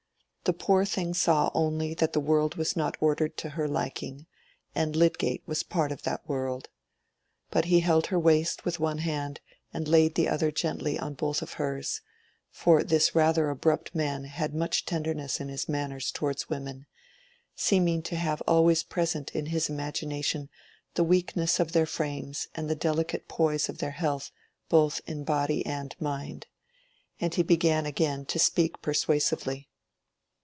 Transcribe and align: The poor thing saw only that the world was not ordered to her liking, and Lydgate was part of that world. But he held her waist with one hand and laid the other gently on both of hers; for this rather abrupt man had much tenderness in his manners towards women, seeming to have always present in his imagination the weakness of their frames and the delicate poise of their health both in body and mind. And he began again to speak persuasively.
The 0.43 0.53
poor 0.53 0.85
thing 0.85 1.13
saw 1.13 1.51
only 1.53 1.93
that 1.93 2.13
the 2.13 2.19
world 2.19 2.55
was 2.55 2.75
not 2.75 2.97
ordered 2.99 3.37
to 3.37 3.49
her 3.49 3.67
liking, 3.67 4.25
and 4.73 4.95
Lydgate 4.95 5.43
was 5.45 5.61
part 5.61 5.91
of 5.91 6.01
that 6.01 6.27
world. 6.27 6.67
But 7.51 7.65
he 7.65 7.81
held 7.81 8.07
her 8.07 8.17
waist 8.19 8.65
with 8.65 8.79
one 8.79 8.97
hand 8.97 9.39
and 9.71 9.87
laid 9.87 10.15
the 10.15 10.27
other 10.27 10.51
gently 10.51 10.97
on 10.97 11.13
both 11.13 11.43
of 11.43 11.53
hers; 11.53 12.01
for 12.49 12.83
this 12.83 13.13
rather 13.13 13.51
abrupt 13.51 13.93
man 13.93 14.23
had 14.23 14.55
much 14.55 14.83
tenderness 14.85 15.39
in 15.39 15.47
his 15.47 15.69
manners 15.69 16.09
towards 16.11 16.49
women, 16.49 16.87
seeming 17.55 18.01
to 18.01 18.15
have 18.15 18.41
always 18.47 18.81
present 18.81 19.29
in 19.35 19.45
his 19.45 19.69
imagination 19.69 20.49
the 20.95 21.03
weakness 21.03 21.59
of 21.59 21.71
their 21.71 21.85
frames 21.85 22.47
and 22.55 22.67
the 22.67 22.75
delicate 22.75 23.27
poise 23.27 23.69
of 23.69 23.77
their 23.77 23.91
health 23.91 24.31
both 24.69 25.01
in 25.05 25.23
body 25.23 25.63
and 25.67 25.95
mind. 25.99 26.47
And 27.21 27.35
he 27.35 27.43
began 27.43 27.85
again 27.85 28.25
to 28.25 28.39
speak 28.39 28.81
persuasively. 28.81 29.67